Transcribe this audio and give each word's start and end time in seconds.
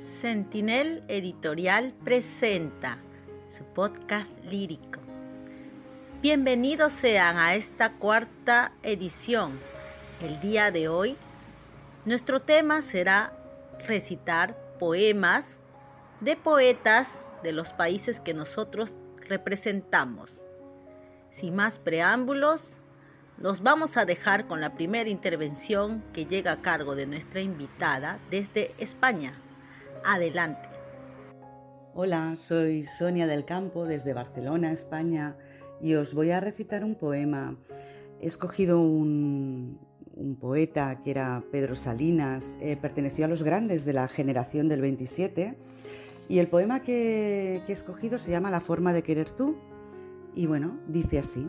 Sentinel 0.00 1.04
Editorial 1.08 1.92
presenta 2.02 2.96
su 3.46 3.64
podcast 3.64 4.30
lírico. 4.46 4.98
Bienvenidos 6.22 6.94
sean 6.94 7.36
a 7.36 7.54
esta 7.54 7.92
cuarta 7.92 8.72
edición. 8.82 9.60
El 10.22 10.40
día 10.40 10.70
de 10.70 10.88
hoy, 10.88 11.18
nuestro 12.06 12.40
tema 12.40 12.80
será 12.80 13.34
recitar 13.86 14.56
poemas 14.78 15.60
de 16.20 16.34
poetas 16.34 17.20
de 17.42 17.52
los 17.52 17.74
países 17.74 18.20
que 18.20 18.32
nosotros 18.32 18.94
representamos. 19.28 20.40
Sin 21.30 21.54
más 21.54 21.78
preámbulos, 21.78 22.74
los 23.36 23.62
vamos 23.62 23.98
a 23.98 24.06
dejar 24.06 24.46
con 24.46 24.62
la 24.62 24.72
primera 24.72 25.10
intervención 25.10 26.02
que 26.14 26.24
llega 26.24 26.52
a 26.52 26.62
cargo 26.62 26.94
de 26.94 27.04
nuestra 27.04 27.42
invitada 27.42 28.18
desde 28.30 28.74
España. 28.78 29.34
Adelante. 30.04 30.68
Hola, 31.94 32.36
soy 32.36 32.84
Sonia 32.84 33.26
del 33.26 33.44
Campo 33.44 33.84
desde 33.84 34.14
Barcelona, 34.14 34.72
España, 34.72 35.36
y 35.80 35.94
os 35.94 36.14
voy 36.14 36.30
a 36.30 36.40
recitar 36.40 36.84
un 36.84 36.94
poema. 36.94 37.58
He 38.20 38.26
escogido 38.26 38.80
un, 38.80 39.78
poeta 40.40 41.00
que 41.02 41.10
era 41.10 41.42
Pedro 41.50 41.74
Salinas, 41.74 42.56
eh, 42.60 42.76
perteneció 42.76 43.24
a 43.24 43.28
los 43.28 43.42
grandes 43.42 43.84
de 43.84 43.92
la 43.92 44.08
generación 44.08 44.68
del 44.68 44.80
27, 44.80 45.58
y 46.28 46.38
el 46.38 46.48
poema 46.48 46.80
que, 46.80 47.62
que 47.66 47.72
he 47.72 47.74
escogido 47.74 48.18
se 48.18 48.30
llama 48.30 48.50
La 48.50 48.60
forma 48.60 48.92
de 48.92 49.02
querer 49.02 49.30
tú, 49.30 49.56
y 50.34 50.46
bueno, 50.46 50.78
dice 50.86 51.18
así. 51.18 51.48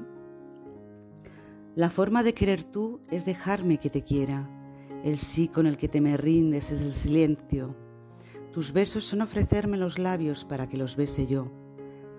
La 1.75 1.89
forma 1.89 2.23
de 2.23 2.33
querer 2.33 2.63
tú 2.63 2.99
es 3.11 3.25
dejarme 3.25 3.77
que 3.77 3.89
te 3.89 4.03
quiera. 4.03 4.49
El 5.03 5.17
sí 5.17 5.47
con 5.47 5.67
el 5.67 5.77
que 5.77 5.87
te 5.87 6.01
me 6.01 6.17
rindes 6.17 6.71
es 6.71 6.81
el 6.81 6.91
silencio. 6.91 7.80
Tus 8.51 8.73
besos 8.73 9.05
son 9.05 9.21
ofrecerme 9.21 9.77
los 9.77 9.97
labios 9.97 10.43
para 10.43 10.67
que 10.67 10.77
los 10.77 10.95
bese 10.95 11.25
yo. 11.25 11.51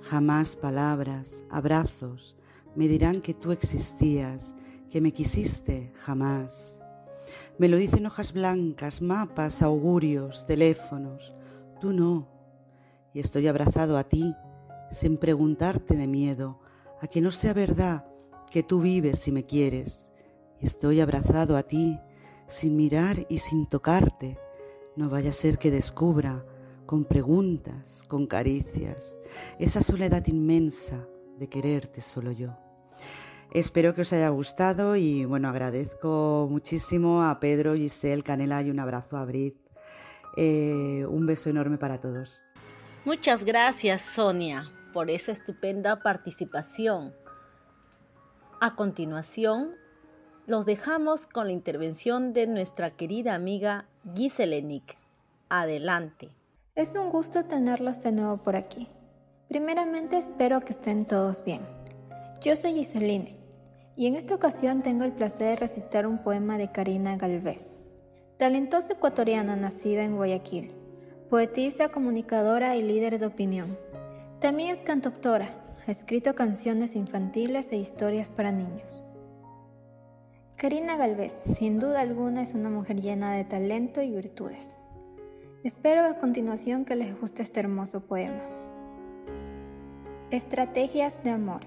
Jamás 0.01 0.57
palabras, 0.57 1.45
abrazos 1.51 2.37
me 2.75 2.89
dirán 2.89 3.21
que 3.21 3.35
tú 3.35 3.53
existías, 3.53 4.55
que 4.91 5.01
me 5.01 5.13
quisiste, 5.13 5.93
jamás. 5.95 6.81
Me 7.59 7.69
lo 7.69 7.77
dicen 7.77 8.07
hojas 8.07 8.33
blancas, 8.33 9.03
mapas, 9.03 9.63
augurios, 9.63 10.47
teléfonos. 10.47 11.35
Tú 11.81 11.93
no. 11.93 12.29
Y 13.13 13.21
estoy 13.21 13.47
abrazado 13.47 13.99
a 13.99 14.05
ti, 14.05 14.35
sin 14.91 15.19
preguntarte 15.19 15.97
de 15.97 16.07
miedo, 16.07 16.61
a 17.01 17.09
que 17.09 17.21
no 17.21 17.31
sea 17.31 17.53
verdad 17.53 18.07
que 18.51 18.63
tú 18.63 18.81
vives 18.81 19.19
si 19.19 19.33
me 19.33 19.45
quieres, 19.45 20.11
y 20.61 20.67
estoy 20.67 21.01
abrazado 21.01 21.57
a 21.57 21.63
ti, 21.63 21.99
sin 22.47 22.77
mirar 22.77 23.27
y 23.29 23.39
sin 23.39 23.67
tocarte. 23.67 24.39
No 24.97 25.09
vaya 25.09 25.31
a 25.31 25.33
ser 25.35 25.59
que 25.59 25.71
descubra, 25.71 26.45
con 26.87 27.05
preguntas, 27.05 28.05
con 28.09 28.27
caricias, 28.27 29.19
esa 29.59 29.83
soledad 29.83 30.27
inmensa 30.27 31.07
de 31.39 31.49
quererte 31.49 32.01
solo 32.01 32.33
yo. 32.33 32.57
Espero 33.51 33.95
que 33.95 34.03
os 34.03 34.13
haya 34.13 34.29
gustado 34.29 34.97
y 34.97 35.25
bueno, 35.25 35.49
agradezco 35.49 36.47
muchísimo 36.51 37.23
a 37.23 37.41
Pedro, 37.41 37.75
Giselle, 37.75 38.23
Canela 38.23 38.63
y 38.63 38.71
un 38.71 38.81
abrazo 38.81 39.17
a 39.17 39.25
Brit. 39.25 39.57
Eh, 40.37 41.05
un 41.09 41.27
beso 41.27 41.51
enorme 41.51 41.77
para 41.79 42.01
todos. 42.01 42.43
Muchas 43.05 43.45
gracias, 43.45 44.01
Sonia, 44.01 44.65
por 44.93 45.11
esa 45.11 45.33
estupenda 45.33 46.03
participación. 46.03 47.15
A 48.61 48.75
continuación, 48.77 49.75
los 50.47 50.67
dejamos 50.67 51.27
con 51.27 51.47
la 51.47 51.53
intervención 51.53 52.33
de 52.33 52.47
nuestra 52.47 52.91
querida 52.91 53.35
amiga 53.35 53.87
Giselenik. 54.15 54.97
Adelante. 55.49 56.31
Es 56.75 56.95
un 56.97 57.11
gusto 57.11 57.45
tenerlos 57.45 58.03
de 58.03 58.13
nuevo 58.13 58.39
por 58.39 58.57
aquí. 58.57 58.89
Primeramente 59.49 60.19
espero 60.19 60.61
que 60.61 60.73
estén 60.73 61.05
todos 61.05 61.45
bien. 61.45 61.61
Yo 62.43 62.57
soy 62.57 62.75
Giseline 62.75 63.37
y 63.95 64.07
en 64.07 64.17
esta 64.17 64.35
ocasión 64.35 64.83
tengo 64.83 65.05
el 65.05 65.13
placer 65.13 65.51
de 65.51 65.57
recitar 65.57 66.07
un 66.07 66.19
poema 66.19 66.59
de 66.59 66.73
Karina 66.73 67.17
Galvez, 67.17 67.71
talentosa 68.39 68.95
ecuatoriana 68.95 69.55
nacida 69.55 70.03
en 70.03 70.17
Guayaquil, 70.17 70.73
poetisa, 71.31 71.91
comunicadora 71.91 72.75
y 72.75 72.83
líder 72.83 73.21
de 73.21 73.27
opinión. 73.27 73.79
También 74.41 74.71
es 74.71 74.81
cantautora, 74.81 75.55
ha 75.87 75.91
escrito 75.91 76.35
canciones 76.35 76.97
infantiles 76.97 77.71
e 77.71 77.77
historias 77.77 78.31
para 78.31 78.51
niños. 78.51 79.05
Karina 80.63 80.97
Galvez, 80.97 81.43
sin 81.57 81.81
duda 81.81 82.03
alguna, 82.03 82.41
es 82.41 82.55
una 82.55 82.71
mujer 82.71 83.01
llena 83.01 83.35
de 83.35 83.43
talento 83.43 84.01
y 84.01 84.13
virtudes. 84.13 84.79
Espero 85.65 86.05
a 86.05 86.19
continuación 86.19 86.85
que 86.85 86.95
les 86.95 87.21
guste 87.21 87.43
este 87.43 87.59
hermoso 87.59 88.03
poema. 88.03 88.45
Estrategias 90.31 91.25
de 91.25 91.31
amor. 91.31 91.63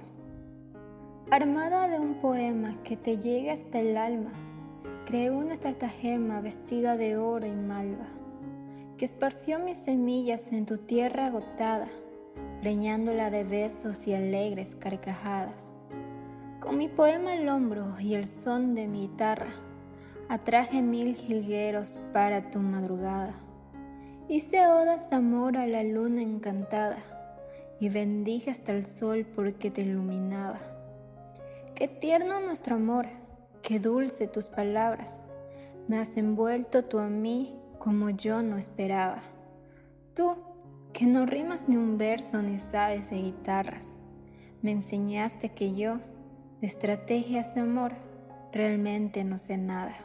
Armada 1.30 1.90
de 1.90 2.00
un 2.00 2.22
poema 2.22 2.82
que 2.86 2.96
te 2.96 3.18
llegue 3.18 3.52
hasta 3.52 3.82
el 3.82 3.98
alma, 3.98 4.32
creé 5.06 5.30
una 5.30 5.56
estratagema 5.56 6.40
vestida 6.40 6.96
de 6.96 7.18
oro 7.18 7.46
y 7.46 7.52
malva, 7.52 8.08
que 8.98 9.04
esparció 9.04 9.60
mis 9.60 9.78
semillas 9.78 10.54
en 10.54 10.66
tu 10.66 10.78
tierra 10.78 11.26
agotada 11.26 11.90
preñándola 12.62 13.30
de 13.30 13.44
besos 13.44 14.08
y 14.08 14.14
alegres 14.14 14.74
carcajadas. 14.80 15.72
Con 16.66 16.80
mi 16.80 16.88
poema 16.88 17.34
al 17.34 17.48
hombro 17.48 17.94
y 18.00 18.16
el 18.16 18.26
son 18.26 18.74
de 18.74 18.88
mi 18.88 19.02
guitarra, 19.02 19.54
atraje 20.30 20.82
mil 20.82 21.16
jilgueros 21.16 22.00
para 22.12 22.50
tu 22.50 22.58
madrugada. 22.58 23.36
Hice 24.28 24.66
odas 24.66 25.12
de 25.12 25.18
amor 25.18 25.58
a 25.58 25.68
la 25.68 25.84
luna 25.84 26.24
encantada 26.24 26.98
y 27.80 27.90
bendije 27.90 28.50
hasta 28.50 28.72
el 28.72 28.88
sol 28.88 29.28
porque 29.36 29.70
te 29.70 29.82
iluminaba. 29.82 30.60
Qué 31.76 31.88
tierno 31.88 32.40
nuestro 32.40 32.78
amor, 32.78 33.06
qué 33.62 33.80
dulce 33.80 34.26
tus 34.28 34.48
palabras, 34.48 35.22
me 35.88 36.00
has 36.00 36.18
envuelto 36.18 36.84
tú 36.84 36.98
a 36.98 37.10
mí 37.10 37.60
como 37.78 38.10
yo 38.10 38.42
no 38.42 38.58
esperaba. 38.58 39.22
Tú, 40.16 40.36
que 40.94 41.06
no 41.06 41.28
rimas 41.28 41.70
ni 41.70 41.78
un 41.78 42.00
verso 42.00 42.42
ni 42.42 42.58
sabes 42.58 43.12
de 43.12 43.18
guitarras. 43.22 43.94
Me 44.64 44.72
enseñaste 44.72 45.50
que 45.50 45.76
yo, 45.76 46.00
de 46.66 46.70
estrategias 46.70 47.54
de 47.54 47.62
amor, 47.62 47.92
realmente 48.52 49.24
no 49.24 49.38
sé 49.38 49.56
nada. 49.56 49.96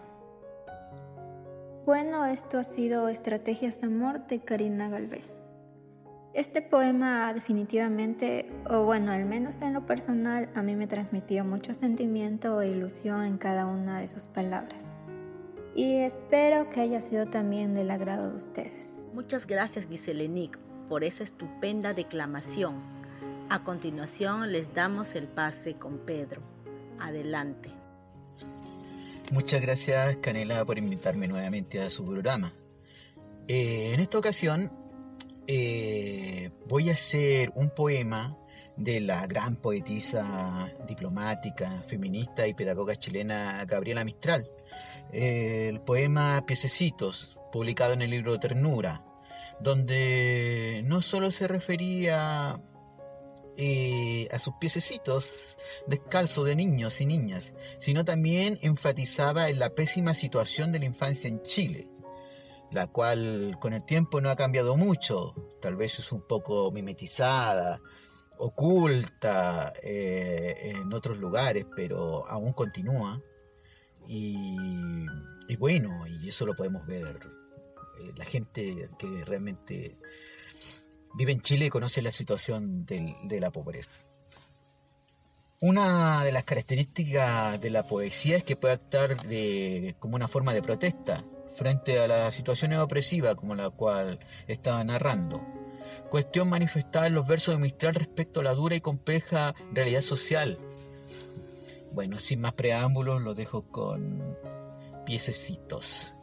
Bueno, 1.86 2.26
esto 2.26 2.58
ha 2.58 2.64
sido 2.64 3.08
Estrategias 3.08 3.80
de 3.80 3.86
Amor 3.86 4.26
de 4.26 4.40
Karina 4.40 4.90
Galvez. 4.90 5.40
Este 6.34 6.60
poema 6.60 7.32
definitivamente, 7.32 8.52
o 8.68 8.84
bueno, 8.84 9.10
al 9.10 9.24
menos 9.24 9.62
en 9.62 9.72
lo 9.72 9.86
personal, 9.86 10.50
a 10.54 10.60
mí 10.62 10.76
me 10.76 10.86
transmitió 10.86 11.46
mucho 11.46 11.72
sentimiento 11.72 12.60
e 12.60 12.68
ilusión 12.68 13.24
en 13.24 13.38
cada 13.38 13.64
una 13.64 13.98
de 13.98 14.06
sus 14.06 14.26
palabras. 14.26 14.98
Y 15.74 15.94
espero 15.94 16.68
que 16.68 16.82
haya 16.82 17.00
sido 17.00 17.24
también 17.24 17.72
del 17.72 17.90
agrado 17.90 18.28
de 18.28 18.36
ustedes. 18.36 19.02
Muchas 19.14 19.46
gracias 19.46 19.86
Giselenik 19.86 20.58
por 20.88 21.04
esa 21.04 21.24
estupenda 21.24 21.94
declamación. 21.94 22.99
A 23.50 23.64
continuación 23.64 24.52
les 24.52 24.72
damos 24.74 25.16
el 25.16 25.26
pase 25.26 25.74
con 25.74 25.98
Pedro. 25.98 26.40
Adelante. 27.00 27.68
Muchas 29.32 29.60
gracias 29.60 30.18
Canela 30.18 30.64
por 30.64 30.78
invitarme 30.78 31.26
nuevamente 31.26 31.80
a 31.80 31.90
su 31.90 32.04
programa. 32.04 32.54
Eh, 33.48 33.90
en 33.92 33.98
esta 33.98 34.18
ocasión 34.18 34.70
eh, 35.48 36.52
voy 36.68 36.90
a 36.90 36.92
hacer 36.92 37.50
un 37.56 37.70
poema 37.70 38.36
de 38.76 39.00
la 39.00 39.26
gran 39.26 39.56
poetisa 39.56 40.70
diplomática, 40.86 41.68
feminista 41.88 42.46
y 42.46 42.54
pedagoga 42.54 42.94
chilena 42.94 43.64
Gabriela 43.64 44.04
Mistral. 44.04 44.48
el 45.10 45.80
poema 45.80 46.46
Piececitos, 46.46 47.36
publicado 47.50 47.94
en 47.94 48.02
el 48.02 48.10
libro 48.10 48.38
Ternura, 48.38 49.02
donde 49.58 50.82
no 50.84 51.02
solo 51.02 51.32
se 51.32 51.48
refería 51.48 52.60
eh, 53.56 54.28
a 54.30 54.38
sus 54.38 54.54
piececitos 54.60 55.56
descalzos 55.86 56.46
de 56.46 56.56
niños 56.56 57.00
y 57.00 57.06
niñas, 57.06 57.54
sino 57.78 58.04
también 58.04 58.58
enfatizaba 58.62 59.48
en 59.48 59.58
la 59.58 59.74
pésima 59.74 60.14
situación 60.14 60.72
de 60.72 60.78
la 60.78 60.84
infancia 60.86 61.28
en 61.28 61.42
Chile, 61.42 61.88
la 62.70 62.86
cual 62.86 63.56
con 63.60 63.72
el 63.72 63.84
tiempo 63.84 64.20
no 64.20 64.30
ha 64.30 64.36
cambiado 64.36 64.76
mucho, 64.76 65.34
tal 65.60 65.76
vez 65.76 65.98
es 65.98 66.12
un 66.12 66.22
poco 66.22 66.70
mimetizada, 66.70 67.80
oculta 68.38 69.72
eh, 69.82 70.72
en 70.74 70.92
otros 70.92 71.18
lugares, 71.18 71.66
pero 71.76 72.26
aún 72.26 72.52
continúa. 72.52 73.20
Y, 74.08 74.56
y 75.48 75.56
bueno, 75.56 76.06
y 76.06 76.28
eso 76.28 76.46
lo 76.46 76.54
podemos 76.54 76.86
ver 76.86 77.18
eh, 78.00 78.12
la 78.16 78.24
gente 78.24 78.88
que 78.98 79.24
realmente 79.24 79.98
vive 81.14 81.32
en 81.32 81.40
Chile 81.40 81.70
conoce 81.70 82.02
la 82.02 82.12
situación 82.12 82.86
de 82.86 83.40
la 83.40 83.50
pobreza. 83.50 83.90
Una 85.62 86.24
de 86.24 86.32
las 86.32 86.44
características 86.44 87.60
de 87.60 87.68
la 87.68 87.82
poesía 87.82 88.38
es 88.38 88.44
que 88.44 88.56
puede 88.56 88.74
actuar 88.74 89.16
como 89.98 90.16
una 90.16 90.26
forma 90.26 90.54
de 90.54 90.62
protesta 90.62 91.22
frente 91.54 91.98
a 91.98 92.08
las 92.08 92.32
situaciones 92.32 92.78
opresivas 92.78 93.34
como 93.34 93.54
la 93.54 93.68
cual 93.68 94.18
estaba 94.46 94.82
narrando. 94.84 95.42
Cuestión 96.08 96.48
manifestada 96.48 97.08
en 97.08 97.14
los 97.14 97.26
versos 97.26 97.54
de 97.54 97.60
Mistral 97.60 97.94
respecto 97.94 98.40
a 98.40 98.42
la 98.42 98.54
dura 98.54 98.74
y 98.74 98.80
compleja 98.80 99.54
realidad 99.72 100.00
social. 100.00 100.58
Bueno, 101.92 102.18
sin 102.18 102.40
más 102.40 102.54
preámbulos, 102.54 103.20
lo 103.20 103.34
dejo 103.34 103.62
con 103.62 104.36
piececitos. 105.04 106.14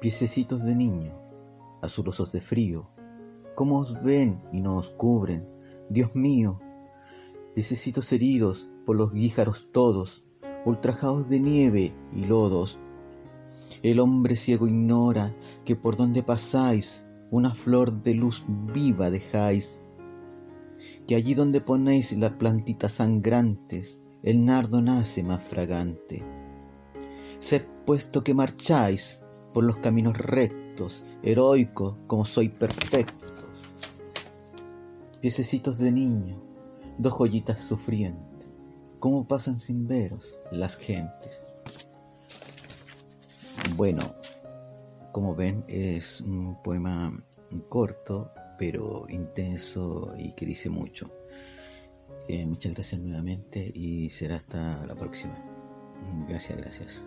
Piececitos 0.00 0.62
de 0.62 0.74
niño, 0.76 1.12
azulosos 1.86 2.32
de 2.32 2.40
frío, 2.40 2.88
¿cómo 3.54 3.78
os 3.78 4.00
ven 4.02 4.42
y 4.52 4.60
no 4.60 4.76
os 4.76 4.90
cubren? 4.90 5.46
Dios 5.88 6.14
mío, 6.14 6.60
piececitos 7.54 8.12
heridos 8.12 8.68
por 8.84 8.96
los 8.96 9.12
guíjaros 9.12 9.68
todos, 9.72 10.24
ultrajados 10.64 11.28
de 11.28 11.40
nieve 11.40 11.94
y 12.14 12.24
lodos. 12.24 12.78
El 13.82 14.00
hombre 14.00 14.36
ciego 14.36 14.66
ignora 14.66 15.34
que 15.64 15.76
por 15.76 15.96
donde 15.96 16.22
pasáis 16.22 17.04
una 17.30 17.54
flor 17.54 18.02
de 18.02 18.14
luz 18.14 18.44
viva 18.48 19.10
dejáis, 19.10 19.82
que 21.06 21.14
allí 21.14 21.34
donde 21.34 21.60
ponéis 21.60 22.12
las 22.12 22.32
plantitas 22.32 22.92
sangrantes, 22.92 24.00
el 24.22 24.44
nardo 24.44 24.82
nace 24.82 25.22
más 25.22 25.42
fragante. 25.42 26.24
Sed 27.38 27.62
puesto 27.84 28.22
que 28.22 28.34
marcháis 28.34 29.22
por 29.54 29.64
los 29.64 29.76
caminos 29.76 30.18
rectos, 30.18 30.65
heroicos 31.22 31.94
como 32.06 32.24
soy 32.24 32.48
perfectos. 32.48 33.32
Piececitos 35.20 35.78
de 35.78 35.90
niño, 35.90 36.36
dos 36.98 37.14
joyitas 37.14 37.60
sufrientes, 37.60 38.46
cómo 38.98 39.26
pasan 39.26 39.58
sin 39.58 39.88
veros 39.88 40.38
las 40.50 40.76
gentes. 40.76 41.40
Bueno, 43.74 44.00
como 45.12 45.34
ven 45.34 45.64
es 45.66 46.20
un 46.20 46.56
poema 46.62 47.12
corto, 47.68 48.30
pero 48.58 49.06
intenso 49.08 50.14
y 50.16 50.32
que 50.32 50.46
dice 50.46 50.70
mucho. 50.70 51.10
Eh, 52.28 52.44
muchas 52.46 52.74
gracias 52.74 53.00
nuevamente 53.00 53.70
y 53.74 54.10
será 54.10 54.36
hasta 54.36 54.86
la 54.86 54.94
próxima. 54.94 55.36
Gracias, 56.28 56.58
gracias. 56.58 57.04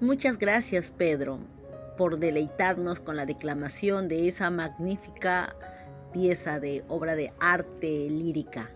Muchas 0.00 0.36
gracias 0.36 0.90
Pedro 0.90 1.38
por 1.96 2.18
deleitarnos 2.18 3.00
con 3.00 3.16
la 3.16 3.26
declamación 3.26 4.08
de 4.08 4.28
esa 4.28 4.50
magnífica 4.50 5.54
pieza 6.12 6.60
de 6.60 6.84
obra 6.88 7.14
de 7.14 7.32
arte 7.40 8.08
lírica. 8.10 8.70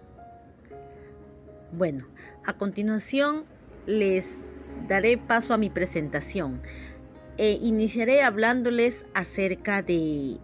Bueno, 1.73 2.07
a 2.45 2.55
continuación 2.55 3.45
les 3.87 4.41
daré 4.89 5.19
paso 5.19 5.55
a 5.55 5.59
mi 5.59 5.71
presentación 5.71 6.63
e 7.39 7.59
iniciaré 7.61 8.23
hablándoles 8.23 9.07
acerca 9.15 9.83
de 9.83 10.39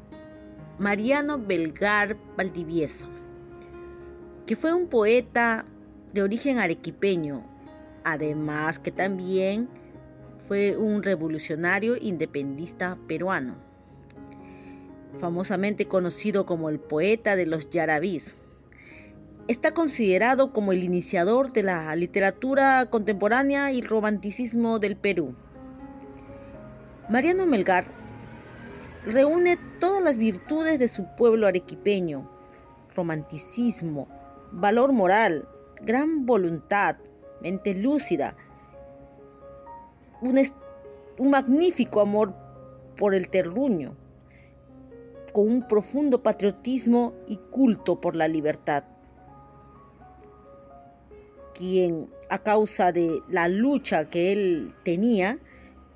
Mariano 0.78 1.38
Belgar 1.38 2.16
Valdivieso, 2.36 3.08
que 4.46 4.56
fue 4.56 4.72
un 4.72 4.88
poeta 4.88 5.64
de 6.12 6.22
origen 6.22 6.58
arequipeño, 6.58 7.44
además 8.04 8.78
que 8.78 8.90
también 8.90 9.68
fue 10.38 10.76
un 10.76 11.02
revolucionario 11.02 11.96
independista 12.00 12.98
peruano, 13.06 13.56
famosamente 15.18 15.86
conocido 15.86 16.46
como 16.46 16.68
el 16.68 16.80
poeta 16.80 17.36
de 17.36 17.46
los 17.46 17.70
yarabís. 17.70 18.36
Está 19.48 19.74
considerado 19.74 20.52
como 20.52 20.72
el 20.72 20.84
iniciador 20.84 21.52
de 21.52 21.64
la 21.64 21.94
literatura 21.96 22.86
contemporánea 22.90 23.72
y 23.72 23.82
romanticismo 23.82 24.78
del 24.78 24.96
Perú. 24.96 25.34
Mariano 27.08 27.46
Melgar 27.46 27.84
reúne 29.04 29.58
todas 29.80 30.02
las 30.02 30.16
virtudes 30.16 30.78
de 30.78 30.88
su 30.88 31.06
pueblo 31.16 31.46
arequipeño, 31.46 32.30
romanticismo, 32.94 34.08
valor 34.52 34.92
moral, 34.92 35.48
gran 35.80 36.24
voluntad, 36.24 36.96
mente 37.40 37.74
lúcida, 37.74 38.36
un, 40.22 41.30
magnífico 41.30 42.00
amor 42.00 42.34
por 42.96 43.14
el 43.14 43.28
terruño, 43.28 43.96
con 45.32 45.48
un 45.50 45.66
profundo 45.66 46.22
patriotismo 46.22 47.14
y 47.26 47.36
culto 47.36 48.00
por 48.00 48.16
la 48.16 48.28
libertad. 48.28 48.84
Quien, 51.54 52.08
a 52.30 52.38
causa 52.38 52.92
de 52.92 53.20
la 53.28 53.48
lucha 53.48 54.08
que 54.08 54.32
él 54.32 54.74
tenía, 54.84 55.38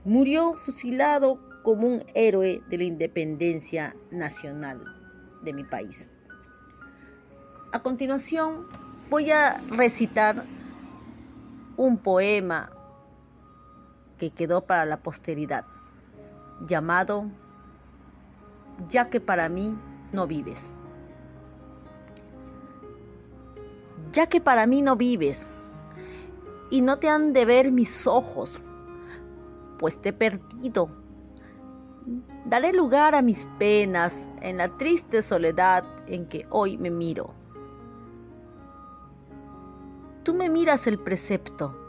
murió 0.04 0.52
fusilado 0.52 1.40
como 1.62 1.88
un 1.88 2.04
héroe 2.14 2.62
de 2.68 2.78
la 2.78 2.84
independencia 2.84 3.96
nacional 4.10 4.82
de 5.42 5.52
mi 5.52 5.64
país. 5.64 6.10
A 7.72 7.82
continuación 7.82 8.66
voy 9.10 9.30
a 9.30 9.60
recitar 9.70 10.44
un 11.76 11.98
poema 11.98 12.70
que 14.18 14.30
quedó 14.30 14.62
para 14.62 14.86
la 14.86 14.98
posteridad, 14.98 15.64
llamado 16.66 17.30
Ya 18.88 19.08
que 19.10 19.20
para 19.20 19.48
mí 19.48 19.76
no 20.12 20.26
vives. 20.26 20.74
Ya 24.12 24.26
que 24.26 24.40
para 24.40 24.66
mí 24.66 24.82
no 24.82 24.96
vives, 24.96 25.50
y 26.70 26.80
no 26.80 26.98
te 26.98 27.08
han 27.08 27.32
de 27.32 27.44
ver 27.44 27.72
mis 27.72 28.06
ojos, 28.06 28.62
pues 29.78 30.00
te 30.00 30.10
he 30.10 30.12
perdido. 30.12 30.88
Daré 32.44 32.72
lugar 32.72 33.14
a 33.14 33.22
mis 33.22 33.46
penas 33.58 34.30
en 34.40 34.58
la 34.58 34.76
triste 34.76 35.22
soledad 35.22 35.84
en 36.06 36.26
que 36.26 36.46
hoy 36.50 36.78
me 36.78 36.90
miro. 36.90 37.34
Tú 40.22 40.34
me 40.34 40.48
miras 40.48 40.86
el 40.86 40.98
precepto 40.98 41.85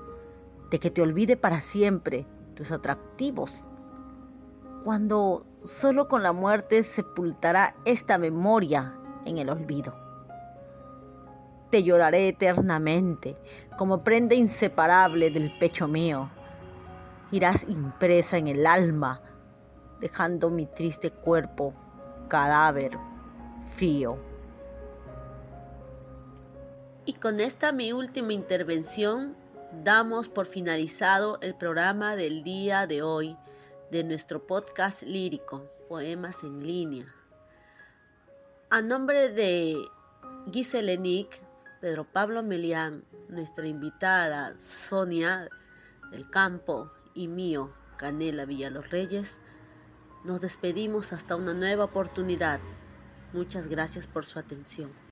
de 0.70 0.80
que 0.80 0.92
te 0.92 1.02
olvide 1.02 1.38
para 1.38 1.62
siempre 1.62 2.26
tus 2.56 2.72
atractivos, 2.72 3.64
cuando 4.84 5.46
solo 5.64 6.08
con 6.08 6.24
la 6.24 6.34
muerte 6.34 6.84
sepultará 6.84 7.76
esta 7.86 8.18
memoria 8.18 8.98
en 9.26 9.38
el 9.38 9.50
olvido. 9.50 9.96
Te 11.70 11.84
lloraré 11.84 12.30
eternamente 12.30 13.36
como 13.78 14.04
prenda 14.04 14.36
inseparable 14.36 15.30
del 15.30 15.58
pecho 15.58 15.88
mío 15.88 16.30
irás 17.32 17.66
impresa 17.68 18.38
en 18.38 18.48
el 18.48 18.66
alma, 18.66 19.22
dejando 20.00 20.50
mi 20.50 20.66
triste 20.66 21.12
cuerpo 21.12 21.74
cadáver 22.28 22.98
frío. 23.76 24.18
Y 27.06 27.14
con 27.14 27.40
esta 27.40 27.72
mi 27.72 27.94
última 27.94 28.34
intervención 28.34 29.36
damos 29.84 30.30
por 30.30 30.46
finalizado 30.46 31.40
el 31.42 31.56
programa 31.56 32.16
del 32.16 32.44
día 32.44 32.88
de 32.88 33.02
hoy 33.02 33.38
de 33.92 34.04
nuestro 34.04 34.46
podcast 34.46 35.04
lírico, 35.04 35.70
Poemas 35.88 36.44
en 36.44 36.66
línea. 36.66 37.06
A 38.70 38.82
nombre 38.82 39.30
de 39.30 39.78
Giselle 40.52 40.98
Nick, 40.98 41.40
Pedro 41.80 42.06
Pablo 42.06 42.44
Melián, 42.44 43.06
nuestra 43.30 43.68
invitada 43.68 44.58
Sonia 44.60 45.50
del 46.12 46.30
Campo 46.30 46.92
y 47.14 47.28
mío, 47.28 47.74
Canela 47.98 48.46
Los 48.46 48.90
Reyes, 48.90 49.40
nos 50.24 50.42
despedimos 50.42 51.14
hasta 51.14 51.36
una 51.36 51.54
nueva 51.54 51.86
oportunidad. 51.86 52.60
Muchas 53.34 53.68
gracias 53.68 54.08
por 54.08 54.26
su 54.26 54.40
atención. 54.40 54.92